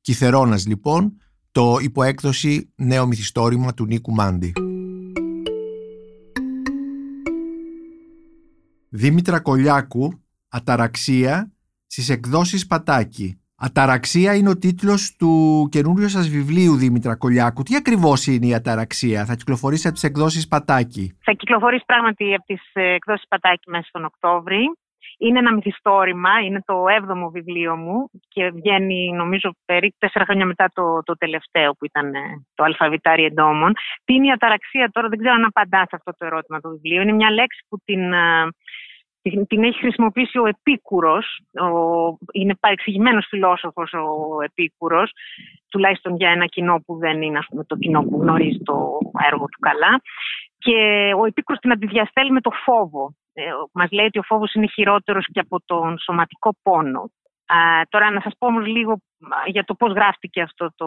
[0.00, 1.16] Κιθερώνας λοιπόν,
[1.52, 4.52] το υποέκδοση νέο μυθιστόρημα του Νίκου Μάντι.
[8.88, 11.52] Δήμητρα Κολιάκου, Αταραξία,
[11.86, 13.41] στις εκδόσεις Πατάκη.
[13.68, 15.32] Αταραξία είναι ο τίτλος του
[15.70, 17.62] καινούριου σας βιβλίου Δήμητρα Κολιάκου.
[17.62, 21.16] Τι ακριβώς είναι η αταραξία, θα κυκλοφορήσει από τις εκδόσεις Πατάκη.
[21.24, 24.62] Θα κυκλοφορήσει πράγματι από τις ε, εκδόσεις Πατάκη μέσα στον Οκτώβρη.
[25.18, 30.70] Είναι ένα μυθιστόρημα, είναι το έβδομο βιβλίο μου και βγαίνει νομίζω περίπου τέσσερα χρόνια μετά
[30.74, 32.20] το, το τελευταίο που ήταν ε,
[32.54, 33.72] το αλφαβητάρι εντόμων.
[34.04, 37.02] Τι είναι η αταραξία τώρα, δεν ξέρω αν απαντά σε αυτό το ερώτημα το βιβλίο.
[37.02, 38.48] Είναι μια λέξη που την, ε,
[39.22, 41.68] την, την έχει χρησιμοποιήσει ο Επίκουρος, ο,
[42.32, 45.12] είναι παρεξηγημένος φιλόσοφος ο Επίκουρος,
[45.68, 48.98] τουλάχιστον για ένα κοινό που δεν είναι πούμε, το κοινό που γνωρίζει το
[49.30, 50.02] έργο του καλά.
[50.58, 53.14] Και ο Επίκουρος την αντιδιαστέλει με το φόβο.
[53.32, 57.10] Ε, μας λέει ότι ο φόβος είναι χειρότερος και από τον σωματικό πόνο.
[57.88, 59.00] Τώρα να σας πω όμως λίγο
[59.46, 60.86] για το πώς γράφτηκε αυτό το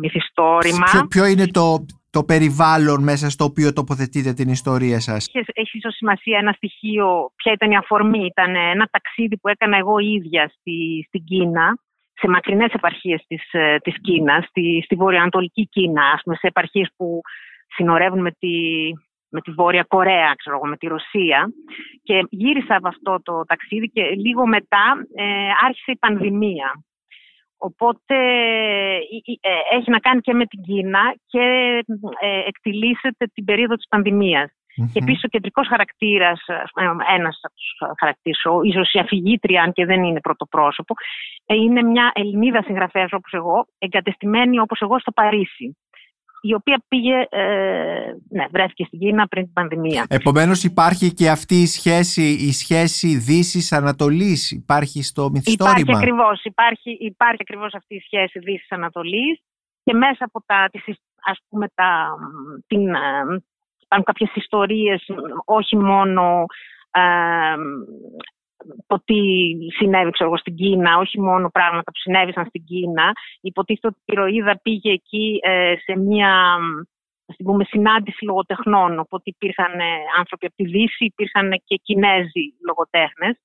[0.00, 0.84] μυθιστόρημα.
[0.90, 5.76] Ποιο, ποιο είναι το, το περιβάλλον μέσα στο οποίο τοποθετείτε την ιστορία σας; Έχει, έχει
[5.76, 8.26] ίσως σημασία ένα στοιχείο, ποια ήταν η αφορμή.
[8.26, 11.78] Ήταν ένα ταξίδι που έκανα εγώ ίδια στη, στην Κίνα,
[12.14, 16.88] σε μακρινές επαρχίες της, ε, της Κίνας, στη, στη βορειοανατολική Κίνα, ας πούμε, σε επαρχίες
[16.96, 17.20] που
[17.76, 18.48] συνορεύουν με τη,
[19.28, 21.52] με τη Βόρεια Κορέα, ξέρω με τη Ρωσία.
[22.02, 25.24] Και γύρισα από αυτό το ταξίδι και λίγο μετά ε,
[25.66, 26.84] άρχισε η πανδημία.
[27.58, 28.96] Οπότε ε,
[29.40, 31.44] ε, έχει να κάνει και με την Κίνα και
[32.20, 34.50] ε, εκτιλήσεται την περίοδο της πανδημιας
[34.92, 36.44] Και επίσης ο κεντρικός χαρακτήρας,
[37.16, 40.94] ένας από τους χαρακτήρες, ίσω η αφηγήτρια, αν και δεν είναι πρωτοπρόσωπο,
[41.46, 45.76] είναι μια Ελληνίδα συγγραφέας όπως εγώ, εγκατεστημένη όπως εγώ στο Παρίσι
[46.46, 47.44] η οποία πήγε, ε,
[48.28, 50.06] ναι, βρέθηκε στην Κίνα πριν την πανδημία.
[50.08, 55.78] Επομένως υπάρχει και αυτή η σχέση, η σχέση Δύσης-Ανατολής, υπάρχει στο μυθιστόρημα.
[55.78, 59.40] Υπάρχει ακριβώς, υπάρχει, υπάρχει ακριβώς αυτή η σχέση Δύσης-Ανατολής
[59.84, 60.84] και μέσα από τα, τις,
[61.24, 62.16] ας πούμε, τα,
[62.66, 63.42] την, ε,
[63.82, 65.06] υπάρχουν κάποιες ιστορίες,
[65.44, 66.44] όχι μόνο
[66.90, 67.00] ε,
[68.86, 69.14] το τι
[69.76, 73.12] συνέβη ξέρω, στην Κίνα, όχι μόνο πράγματα που συνέβησαν στην Κίνα.
[73.40, 76.58] Υποτίθεται ότι η ηρωίδα πήγε εκεί ε, σε μια
[77.26, 79.84] ας πούμε, συνάντηση λογοτεχνών, οπότε υπήρχαν ε,
[80.18, 83.36] άνθρωποι από τη Δύση, υπήρχαν και Κινέζοι λογοτέχνες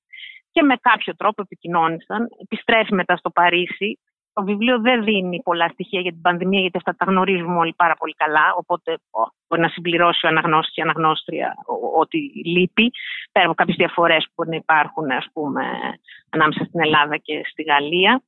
[0.50, 2.28] και με κάποιο τρόπο επικοινώνησαν.
[2.42, 3.98] Επιστρέφει μετά στο Παρίσι
[4.32, 7.94] το βιβλίο δεν δίνει πολλά στοιχεία για την πανδημία, γιατί αυτά τα γνωρίζουμε όλοι πάρα
[7.94, 8.54] πολύ καλά.
[8.56, 8.98] Οπότε
[9.48, 11.54] μπορεί να συμπληρώσει ο αναγνώστης και αναγνώστρια
[11.96, 12.90] ό,τι λείπει,
[13.32, 15.64] πέρα από κάποιες διαφορές που μπορεί να υπάρχουν ας πούμε,
[16.30, 18.22] ανάμεσα στην Ελλάδα και στη Γαλλία.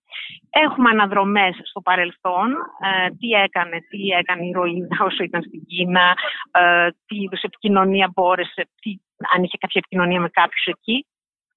[0.51, 2.51] Έχουμε αναδρομές στο παρελθόν.
[2.81, 6.17] Ε, τι έκανε, τι έκανε η ροήνα όσο ήταν στην Κίνα,
[6.51, 8.91] ε, τι είδους επικοινωνία μπόρεσε, τι,
[9.35, 11.07] αν είχε κάποια επικοινωνία με κάποιους εκεί.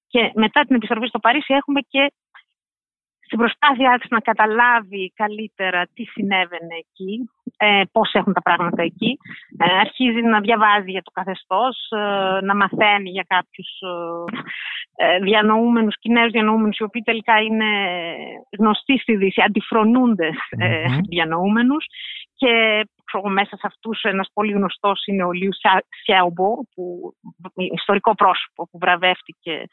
[0.08, 2.12] Και μετά την επιστροφή στο Παρίσι έχουμε και
[3.28, 9.18] στην προσπάθειά της να καταλάβει καλύτερα τι συνέβαινε εκεί, ε, πώς έχουν τα πράγματα εκεί.
[9.58, 13.70] Ε, αρχίζει να διαβάζει για το καθεστώς, ε, να μαθαίνει για κάποιους
[14.98, 17.70] ε, ε διανοούμενους, Κινέζους διανοούμενους, οι οποίοι τελικά είναι
[18.60, 21.86] γνωστοί στη Δύση, αντιφρονούντες ε, διανοούμενους.
[22.36, 22.52] Και
[23.06, 25.54] ξέρω, μέσα σε αυτούς ένας πολύ γνωστός είναι ο Λιου
[26.04, 27.14] Σιάουμπο, που,
[27.74, 29.64] ιστορικό πρόσωπο που βραβεύτηκε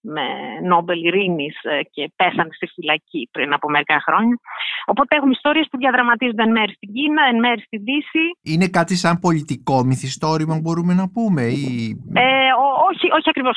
[0.00, 0.22] με
[0.62, 4.38] Νόμπελ Ειρήνης ε, και πέσανε στη φυλακή πριν από μερικά χρόνια.
[4.86, 8.24] Οπότε έχουμε ιστορίες που διαδραματίζονται εν μέρει στην Κίνα, εν μέρει στη Δύση.
[8.42, 11.66] Είναι κάτι σαν πολιτικό μυθιστόρημα, μπορούμε να πούμε, ή...
[12.14, 12.50] ε,
[12.90, 13.56] όχι, όχι ακριβώς.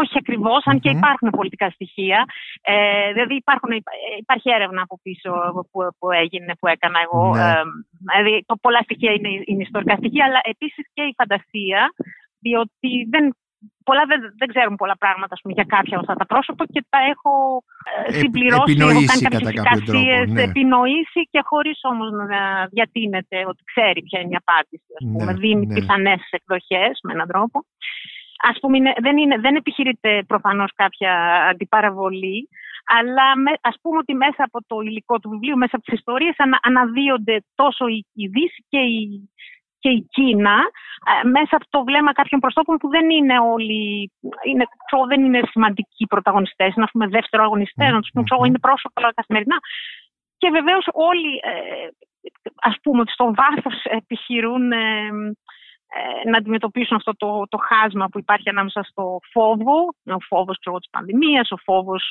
[0.00, 2.24] Όχι ακριβώς, αν και υπάρχουν πολιτικά στοιχεία.
[2.62, 3.70] Ε, δηλαδή υπάρχουν,
[4.18, 5.30] υπάρχει έρευνα από πίσω
[5.70, 7.34] που, που έγινε, που έκανα εγώ.
[7.34, 7.40] Ναι.
[7.40, 7.62] Ε,
[8.12, 11.80] δηλαδή, το πολλά στοιχεία είναι, είναι ιστορικά στοιχεία, αλλά επίσης και η φαντασία
[12.44, 13.24] διότι δεν
[13.84, 16.98] πολλά δεν, δεν ξέρουν πολλά πράγματα πούμε, για κάποια από αυτά τα πρόσωπα και τα
[17.12, 17.32] έχω
[18.06, 20.42] ε, συμπληρώσει, επινοήσει, έχω κάνει κάποιες ναι.
[20.42, 22.40] επινοήσει και χωρίς όμως να
[22.74, 24.90] διατείνεται ότι ξέρει ποια είναι η απάντηση.
[24.98, 25.32] Ας πούμε.
[25.32, 25.74] Ναι, Δίνει ναι.
[25.74, 27.56] πιθανές εκδοχές με έναν τρόπο.
[28.50, 31.12] Ας πούμε, δεν, είναι, δεν επιχειρείται προφανώς κάποια
[31.50, 32.48] αντιπαραβολή,
[32.98, 36.34] αλλά με, ας πούμε ότι μέσα από το υλικό του βιβλίου, μέσα από τις ιστορίες
[36.38, 39.30] ανα, αναδύονται τόσο η, η Δύση και η,
[39.84, 40.56] και η Κίνα
[41.10, 44.12] ε, μέσα από το βλέμμα κάποιων προσώπων που δεν είναι όλοι,
[44.48, 48.44] είναι, ξέρω, δεν είναι σημαντικοί πρωταγωνιστές, είναι ας πούμε δεύτερο αγωνιστές, να τους πούμε, ξέρω,
[48.44, 49.58] είναι πρόσωπα αλλά καθημερινά.
[50.40, 51.88] Και βεβαίως όλοι, ε,
[52.68, 54.86] ας πούμε, ότι στο βάθος επιχειρούν ε,
[55.96, 59.76] ε, να αντιμετωπίσουν αυτό το, το χάσμα που υπάρχει ανάμεσα στο φόβο,
[60.18, 62.04] ο φόβος ξέρω, της πανδημίας, ο φόβος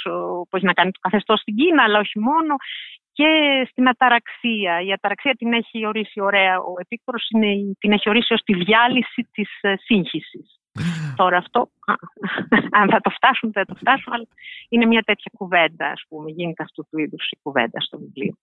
[0.48, 2.56] που έχει να κάνει το καθεστώς στην Κίνα, αλλά όχι μόνο,
[3.14, 3.30] και
[3.70, 4.82] στην αταραξία.
[4.88, 7.28] Η αταραξία την έχει ορίσει ωραία ο Επίκορος,
[7.80, 10.60] την έχει ορίσει ως τη διάλυση της ε, σύγχυσης.
[11.22, 11.70] Τώρα αυτό,
[12.80, 14.28] αν θα το φτάσουν, θα το φτάσουν, αλλά
[14.70, 18.34] είναι μια τέτοια κουβέντα, ας πούμε, γίνεται αυτού του είδους η κουβέντα στο βιβλίο.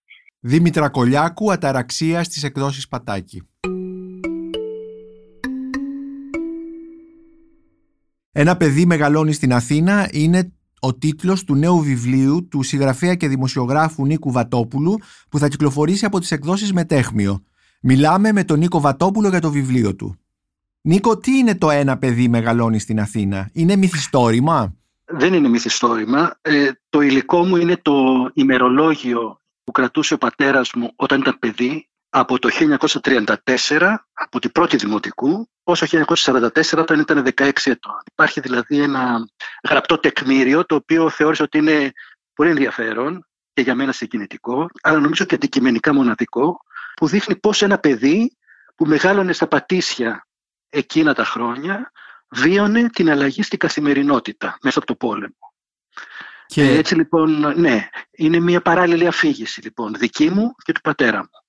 [0.41, 3.49] Δήμητρα Κολιάκου, Αταραξία στις εκδόσεις Πατάκη.
[8.33, 14.07] Ένα παιδί μεγαλώνει στην Αθήνα είναι ο τίτλος του νέου βιβλίου του συγγραφέα και δημοσιογράφου
[14.07, 17.43] Νίκου Βατόπουλου που θα κυκλοφορήσει από τις εκδόσεις Μετέχμιο.
[17.83, 20.17] Μιλάμε με τον Νίκο Βατόπουλο για το βιβλίο του.
[20.81, 26.39] Νίκο, τι είναι το ένα παιδί μεγαλώνει στην Αθήνα, είναι μυθιστόρημα; Δεν είναι μυθιστόρημα.
[26.41, 27.95] Ε, το υλικό μου είναι το
[28.35, 32.49] ημερολόγιο που κρατούσε ο πατέρας μου όταν ήταν παιδί από το
[33.67, 38.03] 1934, από την πρώτη δημοτικού, όσο 1944 όταν ήταν 16 ετών.
[38.13, 39.29] Υπάρχει δηλαδή ένα
[39.69, 41.93] γραπτό τεκμήριο το οποίο θεώρησε ότι είναι
[42.35, 46.61] πολύ ενδιαφέρον και για μένα συγκινητικό, αλλά νομίζω και αντικειμενικά μοναδικό,
[46.95, 48.37] που δείχνει πώς ένα παιδί
[48.75, 50.27] που μεγάλωνε στα πατήσια
[50.69, 51.93] εκείνα τα χρόνια
[52.29, 55.53] βίωνε την αλλαγή στην καθημερινότητα μέσα από το πόλεμο.
[56.47, 56.63] Και...
[56.63, 61.41] Ε, έτσι λοιπόν, ναι, είναι μια παράλληλη αφήγηση λοιπόν δική μου και του πατέρα μου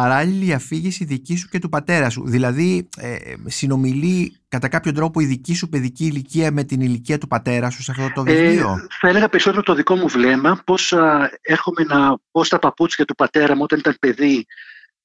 [0.00, 2.22] παράλληλη αφήγηση δική σου και του πατέρα σου.
[2.26, 7.26] Δηλαδή, ε, συνομιλεί κατά κάποιο τρόπο η δική σου παιδική ηλικία με την ηλικία του
[7.26, 10.94] πατέρα σου σε αυτό το βιβλίο; Ε, θα έλεγα περισσότερο το δικό μου βλέμμα, πώς
[11.42, 14.46] έχουμε να πω στα παπούτσια του πατέρα μου όταν ήταν παιδί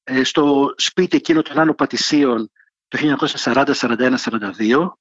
[0.03, 2.51] ε, στο σπίτι εκείνο των Άνω Πατησίων
[2.87, 4.91] το 1940, 41, 42.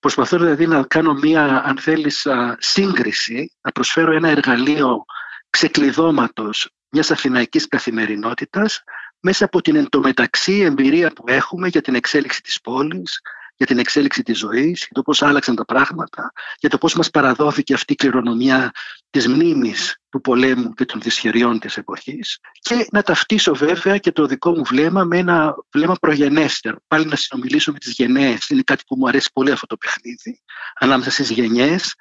[0.00, 2.26] Προσπαθώ δηλαδή να κάνω μία, αν θέλεις,
[2.58, 5.04] σύγκριση, να προσφέρω ένα εργαλείο
[5.50, 8.82] ξεκλειδώματος μιας αθηναϊκής καθημερινότητας
[9.20, 13.20] μέσα από την εντωμεταξύ εμπειρία που έχουμε για την εξέλιξη της πόλης,
[13.56, 17.10] για την εξέλιξη της ζωής, για το πώς άλλαξαν τα πράγματα, για το πώς μας
[17.10, 18.70] παραδόθηκε αυτή η κληρονομιά
[19.10, 24.26] της μνήμης του πολέμου και των δυσχεριών της εποχής και να ταυτίσω βέβαια και το
[24.26, 26.76] δικό μου βλέμμα με ένα βλέμμα προγενέστερο.
[26.88, 28.48] Πάλι να συνομιλήσω με τις γενναίες.
[28.48, 30.42] Είναι κάτι που μου αρέσει πολύ αυτό το παιχνίδι,
[30.74, 31.94] ανάμεσα στις γενιές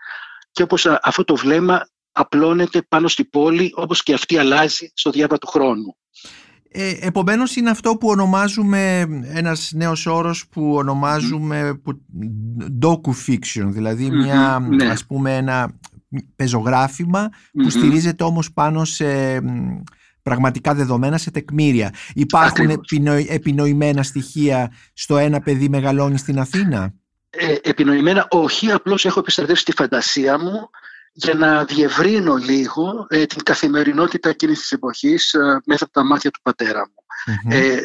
[0.52, 5.38] και όπως αυτό το βλέμμα απλώνεται πάνω στη πόλη όπως και αυτή αλλάζει στο διάβα
[5.38, 5.98] του χρόνου.
[6.72, 11.82] Ε, επομένως είναι αυτό που ονομάζουμε ένας νέος όρος που ονομάζουμε
[12.82, 14.86] docu-fiction, δηλαδή μια, ναι.
[14.86, 15.72] ας πούμε ένα
[16.36, 17.30] πεζογράφημα
[17.64, 19.42] που στηρίζεται όμως πάνω σε
[20.22, 21.94] πραγματικά δεδομένα, σε τεκμήρια.
[22.14, 22.84] Υπάρχουν
[23.28, 26.94] επινοημένα στοιχεία στο ένα παιδί μεγαλώνει στην Αθήνα;
[27.30, 30.70] Ε, επινοημένα όχι, απλώς έχω επιστρατεύσει τη φαντασία μου
[31.20, 36.32] για να διευρύνω λίγο ε, την καθημερινότητα εκείνης της εποχής ε, μέσα από τα μάτια
[36.32, 36.94] του πατέρα μου.
[37.54, 37.80] Ε,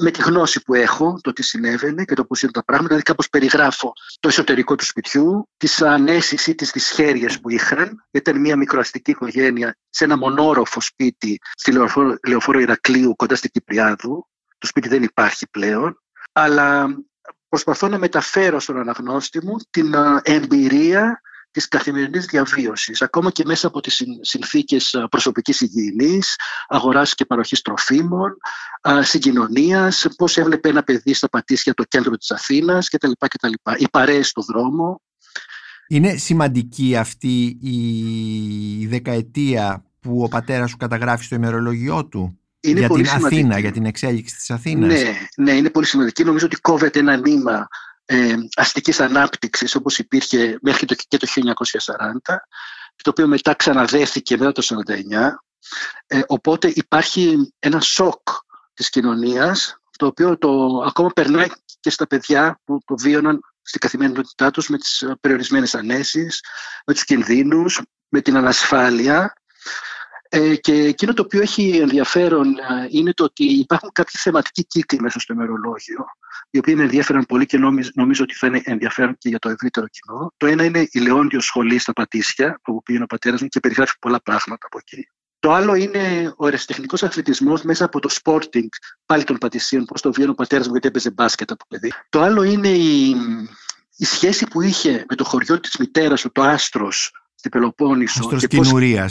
[0.00, 3.06] με τη γνώση που έχω, το τι συνέβαινε και το πώς είναι τα πράγματα, δηλαδή
[3.06, 8.06] κάπως περιγράφω το εσωτερικό του σπιτιού, τις ανέσεις ή τις δυσχέρειες που είχαν.
[8.10, 14.26] Ήταν μια μικροαστική οικογένεια σε ένα μονόροφο σπίτι στη λεωφόρο, λεωφόρο Ηρακλείου κοντά στην Κυπριάδου.
[14.58, 16.02] Το σπίτι δεν υπάρχει πλέον,
[16.32, 16.86] αλλά
[17.48, 23.80] προσπαθώ να μεταφέρω στον αναγνώστη μου την εμπειρία της καθημερινής διαβίωσης, ακόμα και μέσα από
[23.80, 26.36] τις συνθήκες προσωπικής υγιεινής,
[26.68, 28.36] αγοράς και παροχής τροφίμων,
[29.00, 33.10] συγκοινωνίας, πώς έβλεπε ένα παιδί στα πατήσια το κέντρο της Αθήνας κτλ.
[33.18, 33.52] κτλ.
[33.76, 35.02] Οι παρέες στο δρόμο.
[35.88, 42.88] Είναι σημαντική αυτή η δεκαετία που ο πατέρας σου καταγράφει στο ημερολογιό του; Είναι για
[42.88, 46.24] την Αθήνα, για την εξέλιξη της Αθήνας; Ναι, ναι, είναι πολύ σημαντική.
[46.24, 47.68] Νομίζω ότι κόβεται ένα νήμα
[48.12, 52.36] ε, αστικής ανάπτυξης όπως υπήρχε μέχρι το, και το 1940
[53.02, 55.30] το οποίο μετά ξαναδέθηκε μετά το 1949
[56.06, 58.28] ε, οπότε υπάρχει ένα σοκ
[58.74, 61.46] της κοινωνίας το οποίο το, ακόμα περνάει
[61.80, 66.40] και στα παιδιά που το βίωναν στην καθημερινότητά τους με τις περιορισμένες ανέσεις,
[66.86, 69.32] με τους κινδύνους, με την ανασφάλεια
[70.32, 75.00] ε, και εκείνο το οποίο έχει ενδιαφέρον ε, είναι το ότι υπάρχουν κάποιοι θεματικοί κύκλοι
[75.00, 76.04] μέσα στο ημερολόγιο
[76.50, 79.48] οι οποίοι με ενδιαφέρον πολύ και νομίζω, νομίζω ότι θα είναι ενδιαφέρον και για το
[79.48, 80.32] ευρύτερο κοινό.
[80.36, 83.98] Το ένα είναι η Λεόντιος Σχολή στα Πατήσια, που πήγαινε ο πατέρας μου και περιγράφει
[83.98, 85.08] πολλά πράγματα από εκεί.
[85.38, 88.68] Το άλλο είναι ο ερασιτεχνικό αθλητισμός μέσα από το sporting
[89.06, 91.92] πάλι των Πατησίων, πώς το βιώνει ο πατέρας μου, γιατί έπαιζε μπάσκετ από παιδί.
[92.08, 93.16] Το άλλο είναι η,
[93.96, 98.20] η σχέση που είχε με το χωριό της μητέρας του, το Άστρος, στην Πελοπόννησο.
[98.20, 99.10] Άστρος Κινουρία.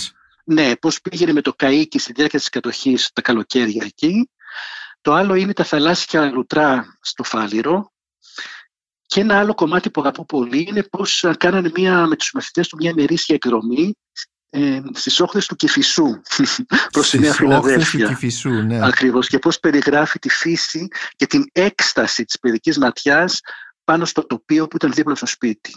[0.50, 4.30] Ναι, πώς πήγαινε με το καίκι στη διάρκεια της κατοχής τα καλοκαίρια εκεί
[5.02, 7.92] το άλλο είναι τα θαλάσσια λουτρά στο Φάληρο.
[9.06, 12.76] Και ένα άλλο κομμάτι που αγαπώ πολύ είναι πώς κάνανε μια, με τους μαθητές του
[12.80, 13.96] μια μερίσια εκδρομή
[14.50, 16.22] ε, στις όχθες του Κηφισού
[16.92, 18.08] προς τη Νέα Φιλαδέλφια.
[18.08, 18.86] Του Κηφισού, ναι.
[18.86, 19.28] Ακριβώς.
[19.28, 23.40] Και πώς περιγράφει τη φύση και την έκσταση της παιδικής ματιάς
[23.84, 25.76] πάνω στο τοπίο που ήταν δίπλα στο σπίτι.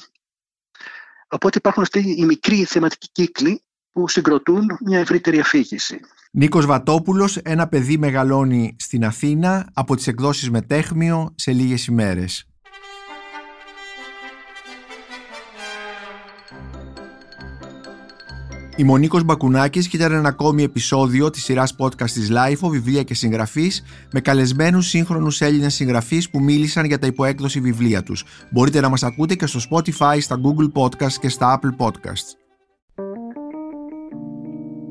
[1.28, 3.62] Οπότε υπάρχουν αυτοί οι μικροί θεματικοί κύκλοι
[3.92, 6.00] που συγκροτούν μια ευρύτερη αφήγηση.
[6.30, 12.46] Νίκος Βατόπουλος, ένα παιδί μεγαλώνει στην Αθήνα από τις εκδόσεις Μετέχμιο σε λίγες ημέρες.
[18.76, 23.14] Η Μονίκος Μπακουνάκης και ήταν ένα ακόμη επεισόδιο της σειράς podcast της LIFO, βιβλία και
[23.14, 23.82] συγγραφής,
[24.12, 28.24] με καλεσμένους σύγχρονους Έλληνες συγγραφείς που μίλησαν για τα υποέκδοση βιβλία τους.
[28.50, 32.41] Μπορείτε να μας ακούτε και στο Spotify, στα Google Podcasts και στα Apple Podcasts.